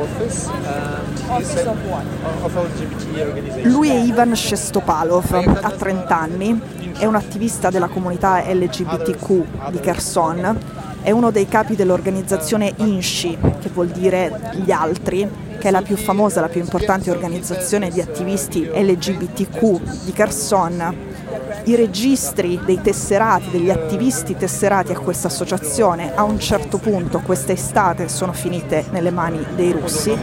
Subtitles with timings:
[0.00, 0.48] office.
[1.28, 1.76] Office of?
[2.42, 3.70] Of organization.
[3.70, 6.60] Lui è Ivan Shestopalov, ha 30 anni,
[6.98, 10.58] è un attivista della comunità LGBTQ di Kherson,
[11.02, 15.96] è uno dei capi dell'organizzazione INSHI, che vuol dire gli altri, che è la più
[15.96, 20.96] famosa, la più importante organizzazione di attivisti LGBTQ di Kherson
[21.68, 27.52] i registri dei tesserati, degli attivisti tesserati a questa associazione a un certo punto questa
[27.52, 30.16] estate sono finite nelle mani dei russi.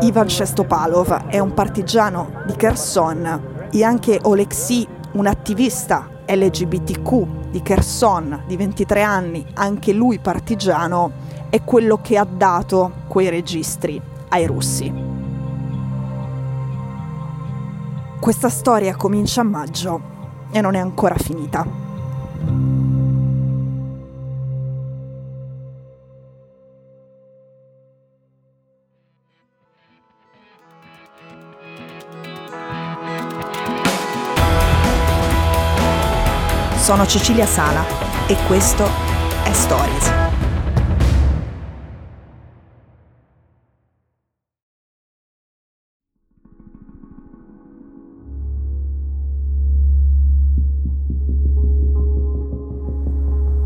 [0.00, 8.44] Ivan Cestopalov è un partigiano di Kherson e anche Oleksiy, un attivista LGBTQ di Kherson
[8.46, 11.23] di 23 anni, anche lui partigiano,
[11.54, 14.92] è quello che ha dato quei registri ai russi.
[18.18, 20.00] Questa storia comincia a maggio
[20.50, 21.64] e non è ancora finita.
[36.78, 37.84] Sono Cecilia Sala
[38.26, 38.84] e questo
[39.44, 40.23] è Stories.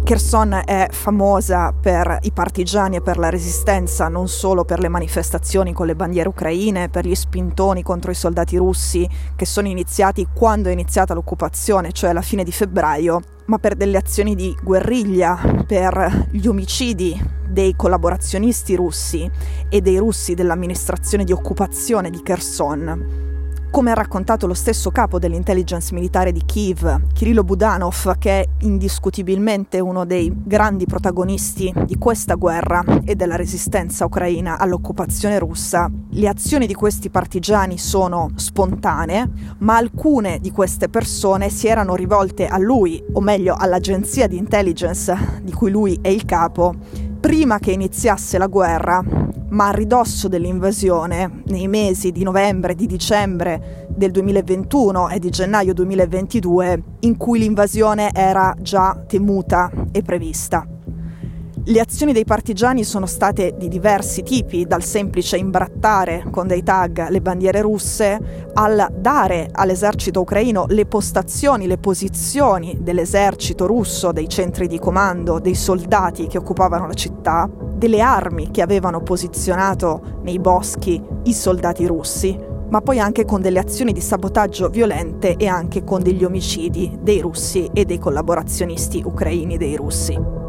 [0.09, 5.75] Kherson è famosa per i partigiani e per la resistenza, non solo per le manifestazioni
[5.75, 9.07] con le bandiere ucraine, per gli spintoni contro i soldati russi
[9.37, 13.99] che sono iniziati quando è iniziata l'occupazione, cioè alla fine di febbraio, ma per delle
[13.99, 19.31] azioni di guerriglia, per gli omicidi dei collaborazionisti russi
[19.69, 23.38] e dei russi dell'amministrazione di occupazione di Kherson.
[23.71, 29.79] Come ha raccontato lo stesso capo dell'intelligence militare di Kiev, Kirillo Budanov, che è indiscutibilmente
[29.79, 36.67] uno dei grandi protagonisti di questa guerra e della resistenza ucraina all'occupazione russa, le azioni
[36.67, 43.01] di questi partigiani sono spontanee, ma alcune di queste persone si erano rivolte a lui,
[43.13, 46.75] o meglio all'agenzia di intelligence di cui lui è il capo,
[47.21, 49.05] prima che iniziasse la guerra,
[49.51, 55.31] ma a ridosso dell'invasione, nei mesi di novembre e di dicembre del 2021 e di
[55.31, 60.78] gennaio 2022, in cui l'invasione era già temuta e prevista.
[61.71, 67.11] Le azioni dei partigiani sono state di diversi tipi, dal semplice imbrattare con dei tag
[67.11, 74.67] le bandiere russe, al dare all'esercito ucraino le postazioni, le posizioni dell'esercito russo, dei centri
[74.67, 80.99] di comando, dei soldati che occupavano la città, delle armi che avevano posizionato nei boschi
[81.25, 82.35] i soldati russi,
[82.71, 87.21] ma poi anche con delle azioni di sabotaggio violente e anche con degli omicidi dei
[87.21, 90.48] russi e dei collaborazionisti ucraini dei russi.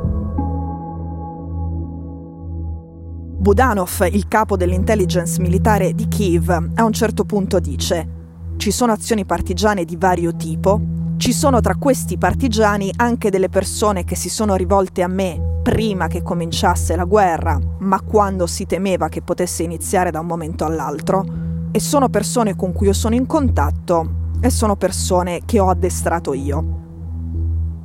[3.49, 8.17] Budanov, il capo dell'intelligence militare di Kiev, a un certo punto dice
[8.57, 10.79] ci sono azioni partigiane di vario tipo,
[11.17, 16.05] ci sono tra questi partigiani anche delle persone che si sono rivolte a me prima
[16.05, 21.25] che cominciasse la guerra, ma quando si temeva che potesse iniziare da un momento all'altro,
[21.71, 26.35] e sono persone con cui io sono in contatto e sono persone che ho addestrato
[26.35, 26.88] io.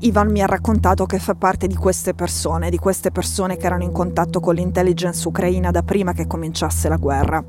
[0.04, 3.84] Ivan mi ha raccontato che fa parte di queste persone, di queste persone che erano
[3.84, 7.42] in contatto con l'intelligence ucraina da prima che cominciasse la guerra.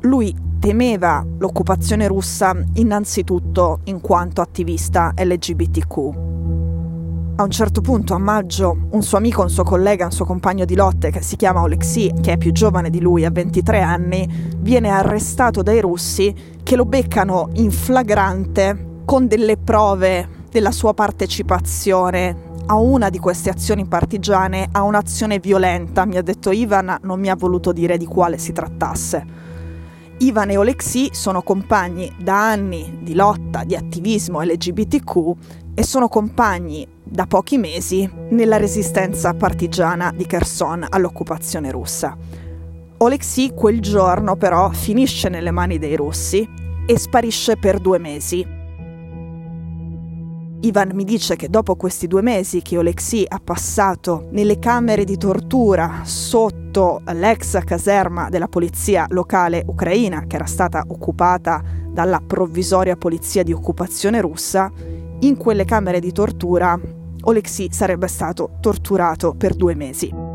[0.00, 5.96] Lui temeva l'occupazione russa innanzitutto in quanto attivista LGBTQ.
[7.36, 10.64] A un certo punto, a maggio, un suo amico, un suo collega, un suo compagno
[10.64, 14.26] di lotte che si chiama Oleksiy, che è più giovane di lui, ha 23 anni,
[14.56, 22.48] viene arrestato dai russi che lo beccano in flagrante con delle prove della sua partecipazione
[22.66, 26.04] a una di queste azioni partigiane, a un'azione violenta.
[26.04, 29.48] Mi ha detto Ivan, non mi ha voluto dire di quale si trattasse.
[30.18, 35.32] Ivan e Oleksiy sono compagni da anni di lotta, di attivismo LGBTQ
[35.74, 42.16] e sono compagni da pochi mesi nella resistenza partigiana di Kherson all'occupazione russa.
[42.98, 46.46] Oleksiy quel giorno però finisce nelle mani dei russi
[46.84, 48.59] e sparisce per due mesi.
[50.62, 55.16] Ivan mi dice che dopo questi due mesi che Oleksiy ha passato nelle camere di
[55.16, 63.42] tortura sotto l'ex caserma della polizia locale ucraina, che era stata occupata dalla provvisoria polizia
[63.42, 64.70] di occupazione russa,
[65.20, 66.78] in quelle camere di tortura
[67.22, 70.29] Oleksiy sarebbe stato torturato per due mesi.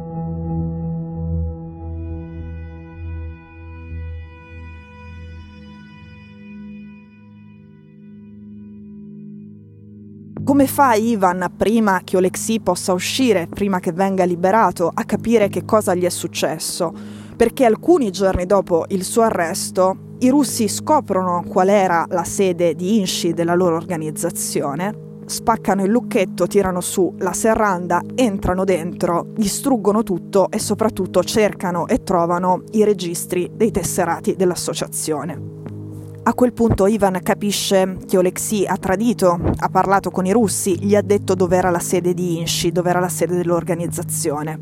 [10.55, 15.65] Come fa Ivan, prima che Oleksiy possa uscire, prima che venga liberato, a capire che
[15.65, 16.93] cosa gli è successo?
[17.35, 22.99] Perché alcuni giorni dopo il suo arresto, i russi scoprono qual era la sede di
[22.99, 30.49] Inshi della loro organizzazione, spaccano il lucchetto, tirano su la serranda, entrano dentro, distruggono tutto
[30.49, 35.54] e soprattutto cercano e trovano i registri dei tesserati dell'associazione.
[36.27, 40.95] A quel punto Ivan capisce che Oleksiy ha tradito, ha parlato con i russi, gli
[40.95, 44.59] ha detto dove era la sede di Inshi, dove era la sede dell'organizzazione.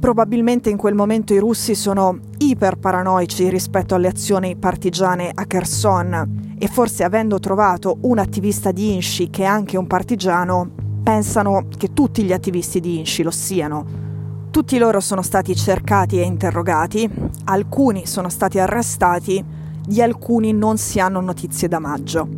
[0.00, 6.56] Probabilmente in quel momento i russi sono iper paranoici rispetto alle azioni partigiane a Kherson
[6.58, 10.68] e forse avendo trovato un attivista di Inshi che è anche un partigiano,
[11.00, 13.86] pensano che tutti gli attivisti di Inshi lo siano.
[14.50, 17.08] Tutti loro sono stati cercati e interrogati,
[17.44, 22.28] alcuni sono stati arrestati, di alcuni non si hanno notizie da maggio.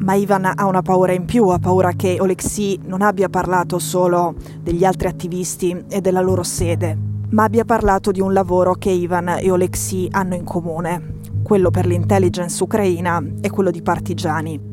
[0.00, 4.34] Ma Ivan ha una paura in più, ha paura che Oleksiy non abbia parlato solo
[4.62, 6.96] degli altri attivisti e della loro sede,
[7.30, 11.86] ma abbia parlato di un lavoro che Ivan e Oleksiy hanno in comune, quello per
[11.86, 14.68] l'intelligence ucraina e quello di partigiani.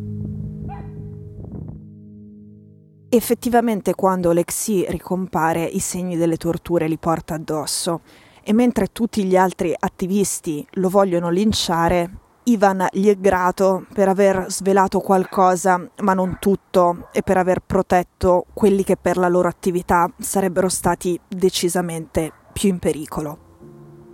[3.10, 8.02] Effettivamente quando Oleksiy ricompare i segni delle torture li porta addosso
[8.48, 12.10] e mentre tutti gli altri attivisti lo vogliono linciare,
[12.44, 18.46] Ivan gli è grato per aver svelato qualcosa, ma non tutto, e per aver protetto
[18.54, 23.38] quelli che per la loro attività sarebbero stati decisamente più in pericolo.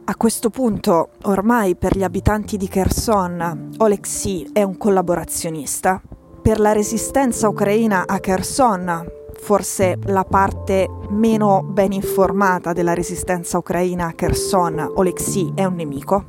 [0.05, 6.01] A questo punto, ormai per gli abitanti di Kherson, Oleksiy è un collaborazionista.
[6.41, 14.07] Per la resistenza ucraina a Kherson, forse la parte meno ben informata della resistenza ucraina
[14.07, 16.25] a Kherson, Oleksiy è un nemico.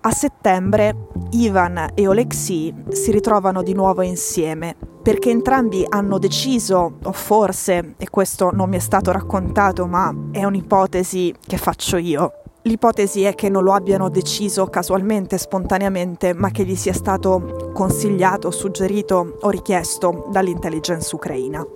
[0.00, 7.12] A settembre Ivan e Oleksiy si ritrovano di nuovo insieme perché entrambi hanno deciso, o
[7.12, 12.32] forse, e questo non mi è stato raccontato ma è un'ipotesi che faccio io,
[12.64, 18.50] L'ipotesi è che non lo abbiano deciso casualmente, spontaneamente, ma che gli sia stato consigliato,
[18.50, 21.66] suggerito o richiesto dall'intelligence ucraina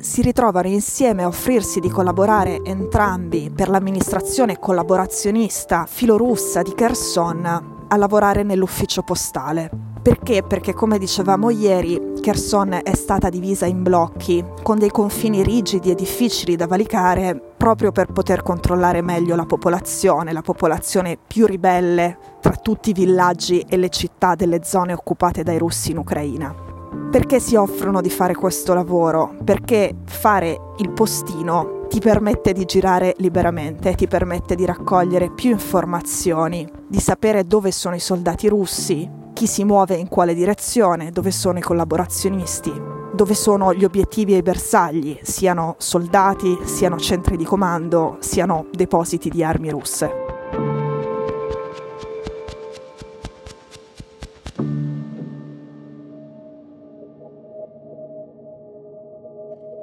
[0.00, 7.96] si ritrovano insieme a offrirsi di collaborare entrambi per l'amministrazione collaborazionista filorussa di Kherson a
[7.96, 9.70] lavorare nell'ufficio postale.
[10.00, 10.42] Perché?
[10.42, 15.94] Perché come dicevamo ieri, Kherson è stata divisa in blocchi, con dei confini rigidi e
[15.94, 22.52] difficili da valicare, proprio per poter controllare meglio la popolazione, la popolazione più ribelle tra
[22.52, 26.69] tutti i villaggi e le città delle zone occupate dai russi in Ucraina.
[27.10, 29.34] Perché si offrono di fare questo lavoro?
[29.42, 36.70] Perché fare il postino ti permette di girare liberamente, ti permette di raccogliere più informazioni,
[36.86, 41.58] di sapere dove sono i soldati russi, chi si muove in quale direzione, dove sono
[41.58, 42.72] i collaborazionisti,
[43.12, 49.28] dove sono gli obiettivi e i bersagli, siano soldati, siano centri di comando, siano depositi
[49.30, 50.29] di armi russe.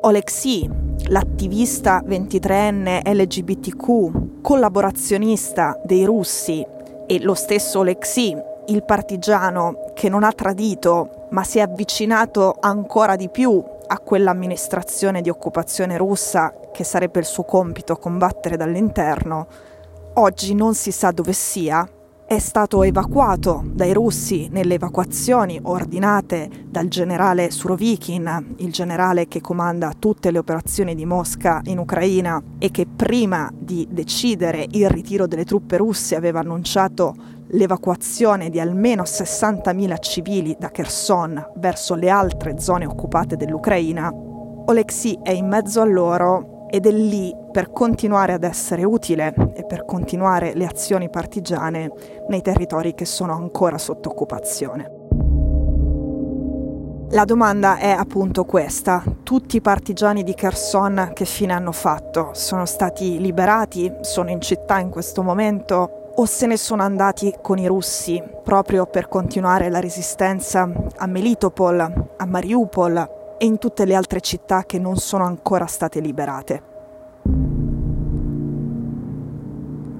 [0.07, 0.69] Oleksiy,
[1.09, 6.65] l'attivista 23enne LGBTQ, collaborazionista dei russi,
[7.05, 8.33] e lo stesso Oleksiy,
[8.67, 15.21] il partigiano che non ha tradito ma si è avvicinato ancora di più a quell'amministrazione
[15.21, 19.47] di occupazione russa che sarebbe il suo compito combattere dall'interno,
[20.13, 21.85] oggi non si sa dove sia
[22.27, 29.93] è stato evacuato dai russi nelle evacuazioni ordinate dal generale Surovikin, il generale che comanda
[29.97, 35.45] tutte le operazioni di Mosca in Ucraina e che prima di decidere il ritiro delle
[35.45, 37.15] truppe russe aveva annunciato
[37.51, 44.11] l'evacuazione di almeno 60.000 civili da Kherson verso le altre zone occupate dell'Ucraina.
[44.13, 49.65] Oleksiy è in mezzo a loro ed è lì per continuare ad essere utile e
[49.65, 51.91] per continuare le azioni partigiane
[52.27, 54.91] nei territori che sono ancora sotto occupazione.
[57.09, 59.03] La domanda è appunto questa.
[59.23, 62.29] Tutti i partigiani di Kherson che fine hanno fatto?
[62.33, 63.91] Sono stati liberati?
[64.01, 66.11] Sono in città in questo momento?
[66.13, 71.79] O se ne sono andati con i russi proprio per continuare la resistenza a Melitopol,
[72.17, 76.66] a Mariupol e in tutte le altre città che non sono ancora state liberate.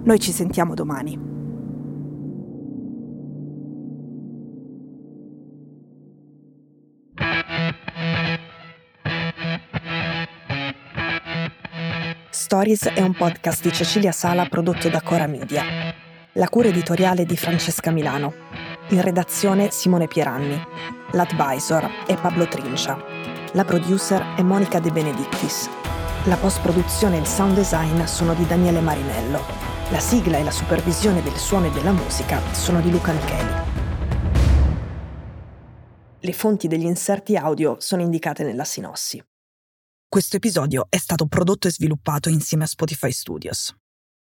[0.04, 1.36] Noi ci sentiamo domani.
[12.30, 15.64] Stories è un podcast di Cecilia Sala prodotto da Cora Media.
[16.36, 18.34] La cura editoriale di Francesca Milano.
[18.92, 20.58] In redazione Simone Pieranni.
[21.12, 22.98] L'advisor è Pablo Trincia.
[23.52, 25.87] La producer è Monica De Benedictis.
[26.28, 29.40] La post-produzione e il sound design sono di Daniele Marinello.
[29.92, 33.52] La sigla e la supervisione del suono e della musica sono di Luca Micheli.
[36.20, 39.24] Le fonti degli inserti audio sono indicate nella sinossi.
[40.06, 43.74] Questo episodio è stato prodotto e sviluppato insieme a Spotify Studios.